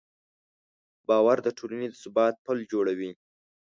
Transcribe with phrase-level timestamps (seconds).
[1.07, 3.11] باور د ټولنې د ثبات پل جوړوي.